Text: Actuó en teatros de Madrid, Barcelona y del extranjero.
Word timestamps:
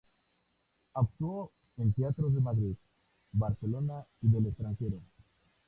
Actuó 0.95 1.51
en 1.77 1.93
teatros 1.93 2.33
de 2.33 2.41
Madrid, 2.41 2.73
Barcelona 3.33 4.03
y 4.23 4.29
del 4.29 4.47
extranjero. 4.47 4.99